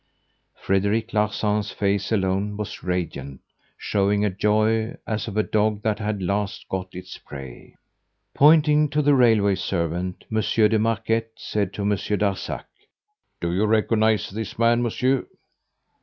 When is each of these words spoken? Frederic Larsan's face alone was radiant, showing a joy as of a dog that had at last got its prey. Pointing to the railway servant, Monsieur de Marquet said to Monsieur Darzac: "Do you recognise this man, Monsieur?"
Frederic 0.59 1.13
Larsan's 1.13 1.69
face 1.71 2.11
alone 2.11 2.57
was 2.57 2.81
radiant, 2.81 3.39
showing 3.77 4.25
a 4.25 4.31
joy 4.31 4.95
as 5.05 5.27
of 5.27 5.37
a 5.37 5.43
dog 5.43 5.83
that 5.83 5.99
had 5.99 6.15
at 6.23 6.23
last 6.23 6.67
got 6.69 6.95
its 6.95 7.19
prey. 7.19 7.75
Pointing 8.33 8.89
to 8.89 9.03
the 9.03 9.13
railway 9.13 9.53
servant, 9.53 10.23
Monsieur 10.27 10.67
de 10.67 10.79
Marquet 10.79 11.27
said 11.37 11.71
to 11.73 11.85
Monsieur 11.85 12.17
Darzac: 12.17 12.65
"Do 13.39 13.53
you 13.53 13.67
recognise 13.67 14.31
this 14.31 14.57
man, 14.57 14.81
Monsieur?" 14.81 15.27